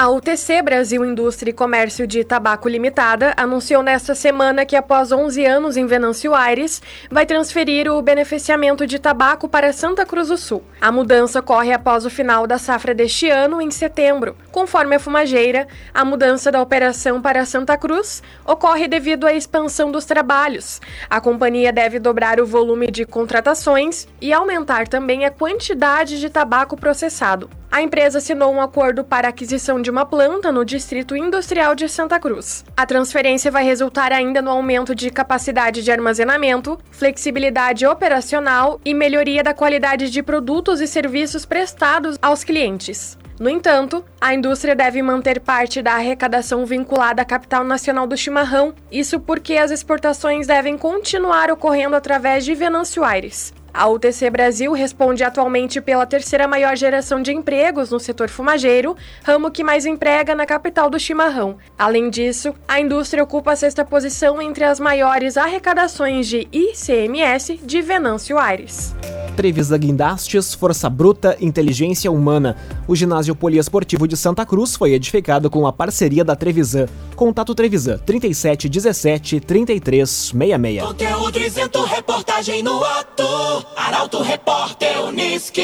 A 0.00 0.08
UTC 0.10 0.62
Brasil 0.62 1.04
Indústria 1.04 1.50
e 1.50 1.52
Comércio 1.52 2.06
de 2.06 2.22
Tabaco 2.22 2.68
Limitada 2.68 3.34
anunciou 3.36 3.82
nesta 3.82 4.14
semana 4.14 4.64
que, 4.64 4.76
após 4.76 5.10
11 5.10 5.44
anos 5.44 5.76
em 5.76 5.86
Venâncio 5.86 6.36
Aires, 6.36 6.80
vai 7.10 7.26
transferir 7.26 7.90
o 7.90 8.00
beneficiamento 8.00 8.86
de 8.86 9.00
tabaco 9.00 9.48
para 9.48 9.72
Santa 9.72 10.06
Cruz 10.06 10.28
do 10.28 10.36
Sul. 10.36 10.62
A 10.80 10.92
mudança 10.92 11.40
ocorre 11.40 11.72
após 11.72 12.06
o 12.06 12.10
final 12.10 12.46
da 12.46 12.58
safra 12.58 12.94
deste 12.94 13.28
ano, 13.28 13.60
em 13.60 13.72
setembro. 13.72 14.36
Conforme 14.52 14.94
a 14.94 15.00
fumageira, 15.00 15.66
a 15.92 16.04
mudança 16.04 16.52
da 16.52 16.62
operação 16.62 17.20
para 17.20 17.44
Santa 17.44 17.76
Cruz 17.76 18.22
ocorre 18.46 18.86
devido 18.86 19.26
à 19.26 19.32
expansão 19.32 19.90
dos 19.90 20.04
trabalhos. 20.04 20.80
A 21.10 21.20
companhia 21.20 21.72
deve 21.72 21.98
dobrar 21.98 22.40
o 22.40 22.46
volume 22.46 22.88
de 22.88 23.04
contratações 23.04 24.06
e 24.20 24.32
aumentar 24.32 24.86
também 24.86 25.24
a 25.24 25.30
quantidade 25.32 26.20
de 26.20 26.30
tabaco 26.30 26.76
processado. 26.76 27.50
A 27.70 27.82
empresa 27.82 28.16
assinou 28.16 28.50
um 28.50 28.62
acordo 28.62 29.04
para 29.04 29.28
aquisição 29.28 29.80
de 29.80 29.90
uma 29.90 30.06
planta 30.06 30.50
no 30.50 30.64
Distrito 30.64 31.14
Industrial 31.14 31.74
de 31.74 31.86
Santa 31.86 32.18
Cruz. 32.18 32.64
A 32.74 32.86
transferência 32.86 33.50
vai 33.50 33.62
resultar 33.62 34.10
ainda 34.10 34.40
no 34.40 34.50
aumento 34.50 34.94
de 34.94 35.10
capacidade 35.10 35.82
de 35.82 35.92
armazenamento, 35.92 36.78
flexibilidade 36.90 37.86
operacional 37.86 38.80
e 38.84 38.94
melhoria 38.94 39.42
da 39.42 39.52
qualidade 39.52 40.10
de 40.10 40.22
produtos 40.22 40.80
e 40.80 40.86
serviços 40.86 41.44
prestados 41.44 42.16
aos 42.22 42.42
clientes. 42.42 43.18
No 43.38 43.50
entanto, 43.50 44.04
a 44.20 44.34
indústria 44.34 44.74
deve 44.74 45.00
manter 45.02 45.38
parte 45.38 45.80
da 45.82 45.92
arrecadação 45.92 46.64
vinculada 46.64 47.22
à 47.22 47.24
capital 47.24 47.62
nacional 47.62 48.06
do 48.06 48.16
chimarrão, 48.16 48.74
isso 48.90 49.20
porque 49.20 49.56
as 49.56 49.70
exportações 49.70 50.46
devem 50.46 50.76
continuar 50.76 51.50
ocorrendo 51.50 51.94
através 51.94 52.44
de 52.44 52.54
Venâncio 52.54 53.04
Aires. 53.04 53.52
A 53.72 53.88
UTC 53.88 54.30
Brasil 54.30 54.72
responde 54.72 55.22
atualmente 55.22 55.80
pela 55.80 56.06
terceira 56.06 56.48
maior 56.48 56.76
geração 56.76 57.22
de 57.22 57.32
empregos 57.32 57.90
no 57.90 58.00
setor 58.00 58.28
fumageiro, 58.28 58.96
ramo 59.22 59.50
que 59.50 59.62
mais 59.62 59.86
emprega 59.86 60.34
na 60.34 60.46
capital 60.46 60.90
do 60.90 60.98
chimarrão. 60.98 61.56
Além 61.78 62.10
disso, 62.10 62.54
a 62.66 62.80
indústria 62.80 63.22
ocupa 63.22 63.52
a 63.52 63.56
sexta 63.56 63.84
posição 63.84 64.40
entre 64.40 64.64
as 64.64 64.80
maiores 64.80 65.36
arrecadações 65.36 66.26
de 66.26 66.48
ICMS 66.52 67.60
de 67.62 67.82
Venâncio 67.82 68.38
Aires. 68.38 68.94
Trevisa 69.38 69.78
Guindastes, 69.78 70.52
Força 70.52 70.90
Bruta, 70.90 71.36
Inteligência 71.40 72.10
Humana. 72.10 72.56
O 72.88 72.96
ginásio 72.96 73.36
poliesportivo 73.36 74.08
de 74.08 74.16
Santa 74.16 74.44
Cruz 74.44 74.74
foi 74.74 74.94
edificado 74.94 75.48
com 75.48 75.64
a 75.64 75.72
parceria 75.72 76.24
da 76.24 76.34
Trevisan. 76.34 76.86
Contato 77.14 77.54
Trevisan 77.54 77.98
37 77.98 78.68
17 78.68 79.38
33 79.38 80.10
66. 80.10 80.82
Conteúdo 80.82 81.38
isento, 81.38 81.84
reportagem 81.84 82.64
no 82.64 82.82
ato. 82.82 83.57
Arauto 83.76 84.22
Repórter 84.22 85.04
Unisque. 85.04 85.62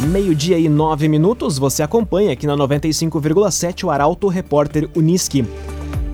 Meio-dia 0.00 0.58
e 0.58 0.68
nove 0.68 1.08
minutos, 1.08 1.58
você 1.58 1.82
acompanha 1.82 2.32
aqui 2.32 2.46
na 2.46 2.56
95,7 2.56 3.84
o 3.84 3.90
Arauto 3.90 4.28
Repórter 4.28 4.88
Unisque. 4.96 5.44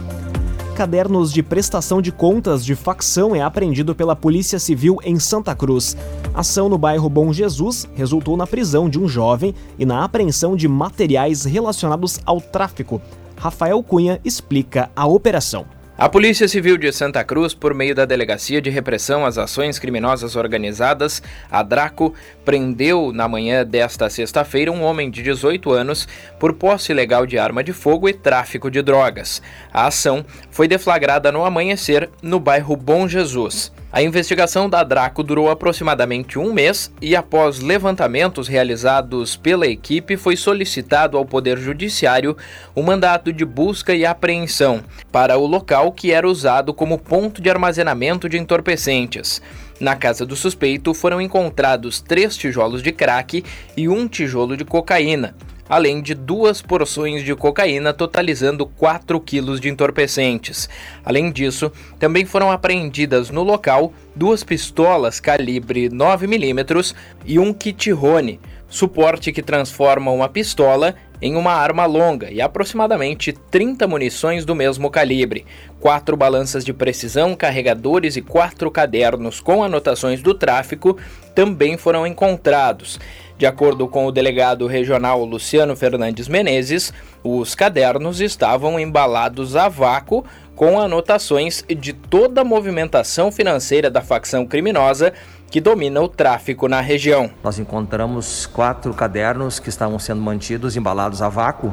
Cadernos 0.75 1.31
de 1.31 1.43
prestação 1.43 2.01
de 2.01 2.11
contas 2.11 2.65
de 2.65 2.75
facção 2.75 3.37
é 3.37 3.43
apreendido 3.43 3.95
pela 3.95 4.17
Polícia 4.17 4.59
Civil 4.59 4.97
em 5.05 5.19
Santa 5.19 5.55
Cruz. 5.55 5.95
Ação 6.33 6.71
no 6.71 6.79
bairro 6.79 7.11
Bom 7.11 7.31
Jesus 7.31 7.87
resultou 7.95 8.35
na 8.37 8.47
prisão 8.47 8.89
de 8.89 8.99
um 8.99 9.07
jovem 9.07 9.55
e 9.79 9.85
na 9.85 10.05
apreensão 10.05 10.57
de 10.57 10.67
materiais 10.69 11.45
relacionados 11.45 12.19
ao 12.25 12.41
tráfico. 12.41 13.03
Rafael 13.37 13.83
Cunha 13.83 14.19
explica 14.25 14.89
a 14.97 15.07
operação. 15.07 15.67
A 16.01 16.09
Polícia 16.09 16.47
Civil 16.47 16.79
de 16.79 16.93
Santa 16.93 17.25
Cruz, 17.25 17.55
por 17.55 17.75
meio 17.75 17.93
da 17.93 18.05
Delegacia 18.05 18.63
de 18.63 18.71
Repressão 18.71 19.27
às 19.27 19.37
Ações 19.37 19.81
Criminosas 19.81 20.37
Organizadas, 20.37 21.21
a 21.51 21.61
DRACO, 21.61 22.15
prendeu 22.45 23.11
na 23.13 23.27
manhã 23.27 23.67
desta 23.67 24.09
sexta-feira 24.09 24.71
um 24.71 24.85
homem 24.85 25.11
de 25.11 25.25
18 25.25 25.73
anos 25.73 26.07
por 26.39 26.53
posse 26.53 26.93
ilegal 26.93 27.27
de 27.27 27.37
arma 27.37 27.65
de 27.65 27.73
fogo 27.73 28.09
e 28.09 28.15
tráfico 28.15 28.71
de 28.71 28.81
drogas. 28.81 29.43
A 29.73 29.89
ação 29.89 30.25
foi 30.53 30.69
deflagrada 30.69 31.33
no 31.33 31.45
amanhecer 31.45 32.09
no 32.23 32.39
bairro 32.39 32.77
Bom 32.77 33.09
Jesus. 33.09 33.73
A 33.91 34.03
investigação 34.03 34.69
da 34.69 34.85
Draco 34.85 35.23
durou 35.23 35.51
aproximadamente 35.51 36.39
um 36.39 36.53
mês 36.53 36.93
e, 37.01 37.17
após 37.17 37.61
levantamentos 37.61 38.47
realizados 38.47 39.35
pela 39.35 39.67
equipe, 39.67 40.15
foi 40.15 40.37
solicitado 40.37 41.17
ao 41.17 41.25
Poder 41.25 41.57
Judiciário 41.57 42.37
o 42.75 42.81
um 42.81 42.85
mandato 42.85 43.33
de 43.33 43.47
busca 43.47 43.95
e 43.95 44.05
apreensão 44.05 44.85
para 45.11 45.39
o 45.39 45.47
local 45.47 45.91
que 45.91 46.13
era 46.13 46.29
usado 46.29 46.75
como 46.75 46.99
ponto 46.99 47.41
de 47.41 47.49
armazenamento 47.49 48.29
de 48.29 48.37
entorpecentes. 48.37 49.41
Na 49.81 49.97
casa 49.97 50.27
do 50.27 50.37
suspeito 50.37 50.93
foram 50.93 51.19
encontrados 51.19 51.99
três 52.03 52.37
tijolos 52.37 52.83
de 52.83 52.93
crack 52.93 53.43
e 53.75 53.89
um 53.89 54.07
tijolo 54.07 54.55
de 54.55 54.67
cocaína 54.67 55.35
além 55.69 56.01
de 56.01 56.15
duas 56.15 56.63
porções 56.63 57.25
de 57.25 57.35
cocaína, 57.35 57.93
totalizando 57.93 58.67
4 58.67 59.21
quilos 59.21 59.61
de 59.61 59.69
entorpecentes. 59.69 60.69
Além 61.05 61.31
disso, 61.31 61.71
também 61.99 62.25
foram 62.25 62.51
apreendidas 62.51 63.31
no 63.31 63.43
local 63.43 63.93
duas 64.15 64.43
pistolas 64.43 65.21
calibre 65.21 65.89
9mm 65.89 66.95
e 67.25 67.39
um 67.39 67.53
kit 67.53 67.91
Rone, 67.91 68.41
suporte 68.69 69.33
que 69.33 69.43
transforma 69.43 70.11
uma 70.11 70.29
pistola 70.29 70.95
em 71.21 71.37
uma 71.37 71.53
arma 71.53 71.85
longa 71.87 72.31
e 72.31 72.41
aproximadamente 72.41 73.33
30 73.33 73.87
munições 73.87 74.45
do 74.45 74.55
mesmo 74.55 74.91
calibre, 74.91 75.45
quatro 75.81 76.17
balanças 76.17 76.65
de 76.65 76.73
precisão, 76.73 77.35
carregadores 77.35 78.17
e 78.17 78.23
quatro 78.23 78.71
cadernos 78.71 79.41
com 79.41 79.63
anotações 79.63 80.23
do 80.23 80.35
tráfico 80.35 80.97
também 81.35 81.77
foram 81.77 82.07
encontrados. 82.07 82.99
De 83.39 83.47
acordo 83.47 83.87
com 83.87 84.05
o 84.05 84.11
delegado 84.11 84.67
regional 84.67 85.25
Luciano 85.25 85.77
Fernandes 85.77 86.27
Menezes, 86.27 86.93
os 87.23 87.55
cadernos 87.55 88.21
estavam 88.21 88.81
embalados 88.81 89.55
a 89.55 89.69
vácuo 89.69 90.25
com 90.57 90.81
anotações 90.81 91.65
de 91.69 91.93
toda 91.93 92.41
a 92.41 92.45
movimentação 92.45 93.31
financeira 93.31 93.89
da 93.89 94.03
facção 94.03 94.45
criminosa 94.45 95.13
que 95.51 95.61
domina 95.61 96.01
o 96.01 96.09
tráfico 96.09 96.69
na 96.69 96.81
região. 96.81 97.31
Nós 97.43 97.59
encontramos 97.59 98.47
quatro 98.47 98.93
cadernos 98.93 99.59
que 99.59 99.69
estavam 99.69 99.99
sendo 99.99 100.21
mantidos 100.21 100.77
embalados 100.77 101.23
a 101.23 101.29
vácuo, 101.29 101.73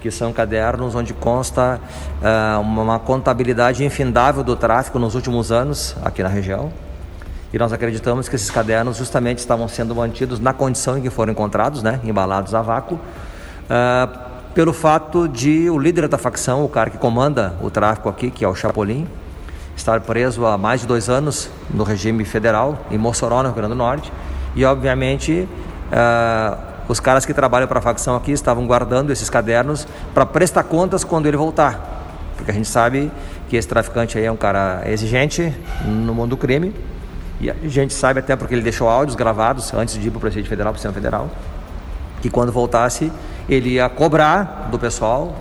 que 0.00 0.10
são 0.10 0.32
cadernos 0.32 0.94
onde 0.94 1.14
consta 1.14 1.80
uh, 2.22 2.60
uma 2.60 2.98
contabilidade 2.98 3.84
infindável 3.84 4.42
do 4.42 4.56
tráfico 4.56 4.98
nos 4.98 5.14
últimos 5.14 5.50
anos 5.50 5.96
aqui 6.02 6.22
na 6.22 6.28
região. 6.28 6.72
E 7.52 7.58
nós 7.58 7.72
acreditamos 7.72 8.28
que 8.28 8.36
esses 8.36 8.50
cadernos 8.50 8.96
justamente 8.96 9.38
estavam 9.38 9.66
sendo 9.66 9.94
mantidos 9.94 10.38
na 10.38 10.52
condição 10.52 10.96
em 10.96 11.02
que 11.02 11.10
foram 11.10 11.32
encontrados, 11.32 11.82
né, 11.82 12.00
embalados 12.04 12.54
a 12.54 12.62
vácuo, 12.62 12.94
uh, 12.96 14.30
pelo 14.54 14.72
fato 14.72 15.26
de 15.26 15.70
o 15.70 15.78
líder 15.78 16.06
da 16.06 16.18
facção, 16.18 16.64
o 16.64 16.68
cara 16.68 16.90
que 16.90 16.98
comanda 16.98 17.54
o 17.62 17.70
tráfico 17.70 18.08
aqui, 18.08 18.30
que 18.30 18.44
é 18.44 18.48
o 18.48 18.54
Chapolin, 18.54 19.06
estar 19.80 20.00
preso 20.00 20.46
há 20.46 20.56
mais 20.56 20.82
de 20.82 20.86
dois 20.86 21.08
anos 21.08 21.50
no 21.72 21.82
regime 21.82 22.24
federal, 22.24 22.78
em 22.90 22.98
Mossoró, 22.98 23.42
no 23.42 23.48
Rio 23.48 23.56
Grande 23.56 23.70
do 23.70 23.78
Norte, 23.78 24.12
e 24.54 24.64
obviamente 24.64 25.48
uh, 25.90 26.56
os 26.88 27.00
caras 27.00 27.24
que 27.24 27.34
trabalham 27.34 27.66
para 27.66 27.78
a 27.78 27.82
facção 27.82 28.14
aqui 28.14 28.32
estavam 28.32 28.66
guardando 28.66 29.10
esses 29.10 29.28
cadernos 29.28 29.86
para 30.14 30.26
prestar 30.26 30.64
contas 30.64 31.02
quando 31.02 31.26
ele 31.26 31.36
voltar, 31.36 32.02
porque 32.36 32.50
a 32.50 32.54
gente 32.54 32.68
sabe 32.68 33.10
que 33.48 33.56
esse 33.56 33.66
traficante 33.66 34.16
aí 34.16 34.24
é 34.24 34.32
um 34.32 34.36
cara 34.36 34.82
exigente 34.86 35.52
no 35.84 36.14
mundo 36.14 36.30
do 36.30 36.36
crime. 36.36 36.72
E 37.40 37.50
a 37.50 37.54
gente 37.64 37.94
sabe 37.94 38.20
até 38.20 38.36
porque 38.36 38.54
ele 38.54 38.62
deixou 38.62 38.88
áudios 38.88 39.16
gravados 39.16 39.72
antes 39.72 39.94
de 39.94 40.06
ir 40.06 40.10
para 40.10 40.18
o 40.18 40.20
Presidente 40.20 40.48
Federal, 40.48 40.72
para 40.72 40.78
o 40.78 40.80
Senado 40.80 40.94
Federal, 40.94 41.30
que 42.20 42.28
quando 42.28 42.52
voltasse 42.52 43.10
ele 43.48 43.70
ia 43.70 43.88
cobrar 43.88 44.68
do 44.70 44.78
pessoal 44.78 45.34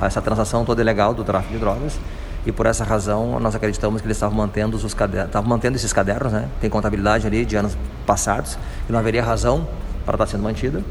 essa 0.00 0.20
transação 0.20 0.64
toda 0.64 0.80
ilegal 0.80 1.14
do 1.14 1.22
tráfico 1.22 1.52
de 1.52 1.58
drogas. 1.60 1.98
E 2.44 2.52
por 2.52 2.66
essa 2.66 2.84
razão 2.84 3.38
nós 3.38 3.54
acreditamos 3.54 4.00
que 4.00 4.06
eles 4.06 4.16
estavam 4.16 4.36
mantendo, 4.36 4.76
os 4.76 4.94
cadernos, 4.94 5.28
estavam 5.28 5.48
mantendo 5.48 5.76
esses 5.76 5.92
cadernos, 5.92 6.32
né? 6.32 6.48
Tem 6.60 6.68
contabilidade 6.68 7.26
ali 7.26 7.44
de 7.44 7.56
anos 7.56 7.76
passados, 8.06 8.58
e 8.88 8.92
não 8.92 8.98
haveria 8.98 9.22
razão 9.22 9.66
para 10.04 10.14
estar 10.14 10.26
sendo 10.26 10.42
mantida. 10.42 10.82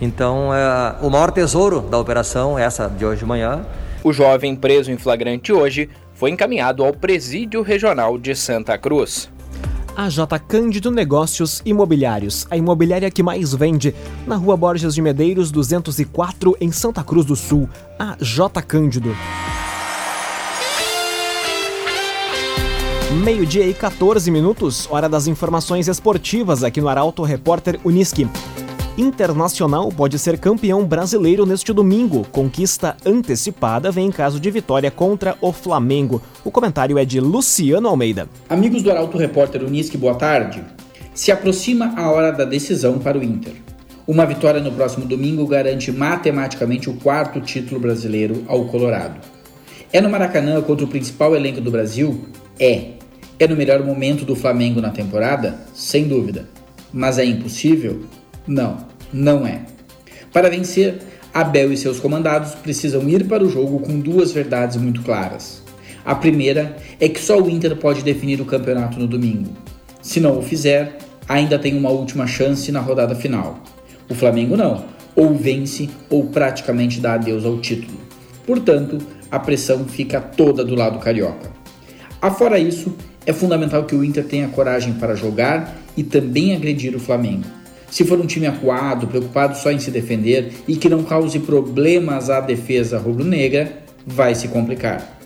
Então, 0.00 0.54
é, 0.54 0.96
o 1.02 1.10
maior 1.10 1.30
tesouro 1.30 1.80
da 1.80 1.98
operação, 1.98 2.58
essa 2.58 2.88
de 2.88 3.04
hoje 3.04 3.20
de 3.20 3.26
manhã. 3.26 3.64
O 4.02 4.12
jovem 4.12 4.54
preso 4.54 4.90
em 4.90 4.98
flagrante 4.98 5.52
hoje 5.52 5.88
foi 6.14 6.30
encaminhado 6.30 6.84
ao 6.84 6.92
Presídio 6.92 7.62
Regional 7.62 8.18
de 8.18 8.34
Santa 8.34 8.76
Cruz. 8.78 9.30
A 9.96 10.08
J 10.08 10.38
Cândido 10.40 10.90
Negócios 10.90 11.62
Imobiliários, 11.64 12.46
a 12.50 12.56
imobiliária 12.56 13.10
que 13.10 13.22
mais 13.22 13.54
vende, 13.54 13.94
na 14.26 14.34
Rua 14.34 14.56
Borges 14.56 14.94
de 14.94 15.00
Medeiros 15.00 15.52
204, 15.52 16.56
em 16.60 16.72
Santa 16.72 17.04
Cruz 17.04 17.24
do 17.24 17.36
Sul. 17.36 17.68
A 17.98 18.16
J 18.20 18.60
Cândido. 18.62 19.14
Meio-dia 23.22 23.64
e 23.64 23.72
14 23.72 24.28
minutos, 24.28 24.88
hora 24.90 25.08
das 25.08 25.28
informações 25.28 25.86
esportivas 25.86 26.64
aqui 26.64 26.80
no 26.80 26.88
Arauto 26.88 27.22
Repórter 27.22 27.78
Uniski. 27.84 28.26
Internacional 28.98 29.88
pode 29.90 30.18
ser 30.18 30.36
campeão 30.36 30.84
brasileiro 30.84 31.46
neste 31.46 31.72
domingo. 31.72 32.26
Conquista 32.32 32.96
antecipada 33.06 33.92
vem 33.92 34.08
em 34.08 34.10
caso 34.10 34.40
de 34.40 34.50
vitória 34.50 34.90
contra 34.90 35.36
o 35.40 35.52
Flamengo. 35.52 36.20
O 36.44 36.50
comentário 36.50 36.98
é 36.98 37.04
de 37.04 37.20
Luciano 37.20 37.86
Almeida. 37.86 38.28
Amigos 38.48 38.82
do 38.82 38.90
Arauto 38.90 39.16
Repórter 39.16 39.62
Unisque, 39.62 39.96
boa 39.96 40.16
tarde. 40.16 40.64
Se 41.14 41.30
aproxima 41.30 41.94
a 41.96 42.10
hora 42.10 42.32
da 42.32 42.44
decisão 42.44 42.98
para 42.98 43.16
o 43.16 43.22
Inter. 43.22 43.54
Uma 44.08 44.26
vitória 44.26 44.60
no 44.60 44.72
próximo 44.72 45.06
domingo 45.06 45.46
garante 45.46 45.92
matematicamente 45.92 46.90
o 46.90 46.94
quarto 46.94 47.40
título 47.40 47.80
brasileiro 47.80 48.42
ao 48.48 48.64
Colorado. 48.64 49.20
É 49.92 50.00
no 50.00 50.10
Maracanã 50.10 50.60
contra 50.62 50.84
o 50.84 50.88
principal 50.88 51.36
elenco 51.36 51.60
do 51.60 51.70
Brasil? 51.70 52.26
É. 52.58 53.03
É 53.38 53.48
no 53.48 53.56
melhor 53.56 53.84
momento 53.84 54.24
do 54.24 54.36
Flamengo 54.36 54.80
na 54.80 54.90
temporada? 54.90 55.58
Sem 55.74 56.06
dúvida. 56.06 56.48
Mas 56.92 57.18
é 57.18 57.24
impossível? 57.24 58.04
Não, 58.46 58.76
não 59.12 59.44
é. 59.44 59.62
Para 60.32 60.48
vencer, 60.48 60.98
Abel 61.32 61.72
e 61.72 61.76
seus 61.76 61.98
comandados 61.98 62.54
precisam 62.54 63.08
ir 63.08 63.26
para 63.26 63.42
o 63.42 63.48
jogo 63.48 63.80
com 63.80 63.98
duas 63.98 64.30
verdades 64.30 64.76
muito 64.76 65.02
claras. 65.02 65.62
A 66.04 66.14
primeira 66.14 66.76
é 67.00 67.08
que 67.08 67.18
só 67.18 67.40
o 67.40 67.50
Inter 67.50 67.74
pode 67.76 68.02
definir 68.02 68.40
o 68.40 68.44
campeonato 68.44 69.00
no 69.00 69.08
domingo. 69.08 69.50
Se 70.00 70.20
não 70.20 70.38
o 70.38 70.42
fizer, 70.42 70.98
ainda 71.28 71.58
tem 71.58 71.76
uma 71.76 71.90
última 71.90 72.28
chance 72.28 72.70
na 72.70 72.80
rodada 72.80 73.16
final. 73.16 73.58
O 74.08 74.14
Flamengo 74.14 74.56
não, 74.56 74.84
ou 75.16 75.34
vence 75.34 75.90
ou 76.08 76.26
praticamente 76.26 77.00
dá 77.00 77.14
adeus 77.14 77.44
ao 77.44 77.58
título. 77.58 77.98
Portanto, 78.46 78.98
a 79.28 79.40
pressão 79.40 79.86
fica 79.86 80.20
toda 80.20 80.64
do 80.64 80.76
lado 80.76 81.00
carioca. 81.00 81.50
Afora 82.20 82.58
isso, 82.58 82.94
é 83.26 83.32
fundamental 83.32 83.84
que 83.84 83.94
o 83.94 84.04
Inter 84.04 84.24
tenha 84.24 84.48
coragem 84.48 84.94
para 84.94 85.14
jogar 85.14 85.76
e 85.96 86.02
também 86.02 86.54
agredir 86.54 86.94
o 86.94 87.00
Flamengo. 87.00 87.44
Se 87.90 88.04
for 88.04 88.20
um 88.20 88.26
time 88.26 88.46
acuado, 88.46 89.06
preocupado 89.06 89.56
só 89.56 89.70
em 89.70 89.78
se 89.78 89.90
defender 89.90 90.52
e 90.66 90.76
que 90.76 90.88
não 90.88 91.04
cause 91.04 91.38
problemas 91.38 92.28
à 92.28 92.40
defesa 92.40 92.98
rubro-negra, 92.98 93.84
vai 94.06 94.34
se 94.34 94.48
complicar. 94.48 95.20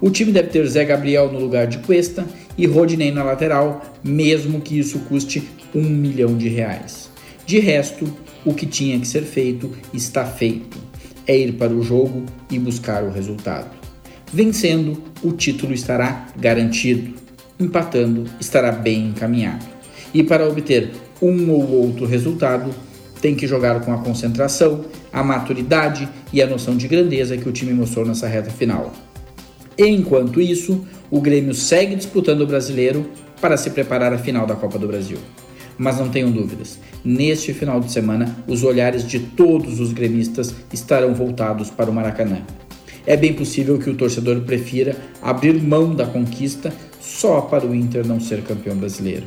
O 0.00 0.10
time 0.10 0.32
deve 0.32 0.48
ter 0.48 0.66
Zé 0.66 0.84
Gabriel 0.84 1.32
no 1.32 1.38
lugar 1.38 1.66
de 1.66 1.78
Cuesta 1.78 2.26
e 2.58 2.66
Rodinei 2.66 3.10
na 3.10 3.22
lateral, 3.22 3.82
mesmo 4.02 4.60
que 4.60 4.78
isso 4.78 4.98
custe 5.00 5.42
um 5.74 5.82
milhão 5.82 6.36
de 6.36 6.48
reais. 6.48 7.10
De 7.46 7.58
resto, 7.58 8.12
o 8.44 8.52
que 8.52 8.66
tinha 8.66 8.98
que 8.98 9.06
ser 9.06 9.22
feito 9.22 9.70
está 9.94 10.24
feito. 10.24 10.76
É 11.26 11.38
ir 11.38 11.52
para 11.52 11.72
o 11.72 11.82
jogo 11.82 12.24
e 12.50 12.58
buscar 12.58 13.04
o 13.04 13.10
resultado. 13.10 13.70
Vencendo, 14.32 15.02
o 15.22 15.32
título 15.32 15.72
estará 15.72 16.26
garantido. 16.36 17.14
Empatando, 17.62 18.24
estará 18.40 18.72
bem 18.72 19.10
encaminhado. 19.10 19.64
E 20.12 20.24
para 20.24 20.48
obter 20.48 20.90
um 21.22 21.48
ou 21.48 21.70
outro 21.70 22.04
resultado, 22.04 22.74
tem 23.20 23.36
que 23.36 23.46
jogar 23.46 23.80
com 23.82 23.94
a 23.94 23.98
concentração, 23.98 24.84
a 25.12 25.22
maturidade 25.22 26.08
e 26.32 26.42
a 26.42 26.46
noção 26.46 26.76
de 26.76 26.88
grandeza 26.88 27.36
que 27.36 27.48
o 27.48 27.52
time 27.52 27.72
mostrou 27.72 28.04
nessa 28.04 28.26
reta 28.26 28.50
final. 28.50 28.92
Enquanto 29.78 30.40
isso, 30.40 30.84
o 31.08 31.20
Grêmio 31.20 31.54
segue 31.54 31.94
disputando 31.94 32.40
o 32.40 32.46
brasileiro 32.48 33.08
para 33.40 33.56
se 33.56 33.70
preparar 33.70 34.12
à 34.12 34.18
final 34.18 34.44
da 34.44 34.56
Copa 34.56 34.76
do 34.76 34.88
Brasil. 34.88 35.18
Mas 35.78 35.98
não 35.98 36.08
tenham 36.08 36.32
dúvidas, 36.32 36.80
neste 37.04 37.54
final 37.54 37.78
de 37.78 37.92
semana 37.92 38.36
os 38.48 38.64
olhares 38.64 39.06
de 39.06 39.20
todos 39.20 39.78
os 39.78 39.92
gremistas 39.92 40.52
estarão 40.72 41.14
voltados 41.14 41.70
para 41.70 41.88
o 41.88 41.94
Maracanã. 41.94 42.42
É 43.06 43.16
bem 43.16 43.32
possível 43.32 43.78
que 43.78 43.90
o 43.90 43.94
torcedor 43.94 44.40
prefira 44.40 44.96
abrir 45.20 45.60
mão 45.60 45.94
da 45.94 46.06
conquista 46.06 46.72
só 47.18 47.40
para 47.42 47.66
o 47.66 47.74
Inter 47.74 48.06
não 48.06 48.20
ser 48.20 48.42
campeão 48.42 48.76
brasileiro. 48.76 49.26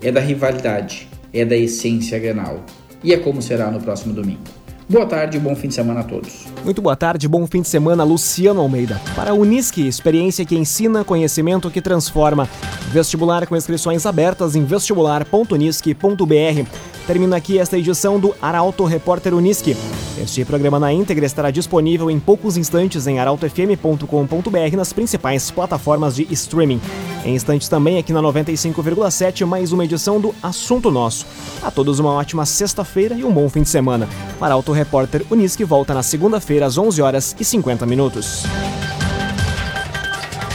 É 0.00 0.12
da 0.12 0.20
rivalidade, 0.20 1.08
é 1.32 1.44
da 1.44 1.56
essência 1.56 2.18
grenal. 2.18 2.60
E 3.02 3.12
é 3.12 3.16
como 3.16 3.42
será 3.42 3.70
no 3.70 3.80
próximo 3.80 4.12
domingo. 4.12 4.42
Boa 4.88 5.06
tarde 5.06 5.38
e 5.38 5.40
bom 5.40 5.56
fim 5.56 5.68
de 5.68 5.74
semana 5.74 6.00
a 6.00 6.04
todos. 6.04 6.44
Muito 6.64 6.82
boa 6.82 6.94
tarde, 6.94 7.26
bom 7.26 7.46
fim 7.46 7.62
de 7.62 7.68
semana, 7.68 8.04
Luciano 8.04 8.60
Almeida. 8.60 9.00
Para 9.16 9.30
a 9.30 9.34
Unisque, 9.34 9.86
experiência 9.86 10.44
que 10.44 10.54
ensina, 10.54 11.02
conhecimento 11.02 11.70
que 11.70 11.80
transforma. 11.80 12.46
Vestibular 12.90 13.46
com 13.46 13.56
inscrições 13.56 14.04
abertas 14.04 14.54
em 14.54 14.64
vestibular.unisque.br. 14.64 16.91
Termina 17.06 17.36
aqui 17.36 17.58
esta 17.58 17.76
edição 17.76 18.18
do 18.18 18.34
Arauto 18.40 18.84
Repórter 18.84 19.34
Unisque. 19.34 19.76
Este 20.22 20.44
programa 20.44 20.78
na 20.78 20.92
íntegra 20.92 21.26
estará 21.26 21.50
disponível 21.50 22.10
em 22.10 22.20
poucos 22.20 22.56
instantes 22.56 23.06
em 23.06 23.18
arautofm.com.br 23.18 24.76
nas 24.76 24.92
principais 24.92 25.50
plataformas 25.50 26.14
de 26.14 26.26
streaming. 26.32 26.80
Em 27.24 27.34
instantes 27.34 27.68
também 27.68 27.98
aqui 27.98 28.12
na 28.12 28.20
95,7 28.22 29.44
mais 29.44 29.72
uma 29.72 29.84
edição 29.84 30.20
do 30.20 30.32
Assunto 30.42 30.90
Nosso. 30.90 31.26
A 31.62 31.70
todos 31.70 31.98
uma 31.98 32.12
ótima 32.12 32.46
sexta-feira 32.46 33.16
e 33.16 33.24
um 33.24 33.32
bom 33.32 33.48
fim 33.48 33.62
de 33.62 33.68
semana. 33.68 34.08
Arauto 34.40 34.70
Repórter 34.70 35.24
Unisque 35.30 35.64
volta 35.64 35.94
na 35.94 36.02
segunda-feira 36.02 36.66
às 36.66 36.78
11 36.78 37.02
horas 37.02 37.36
e 37.38 37.44
50 37.44 37.84
minutos. 37.84 38.44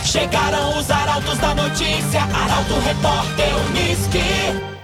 Chegaram 0.03 0.79
os 0.79 0.89
arautos 0.89 1.37
da 1.39 1.53
notícia, 1.53 2.21
Arauto 2.21 2.79
Repórter 2.85 3.49
Unisque. 3.69 4.76